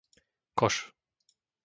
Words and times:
Koš 0.57 0.75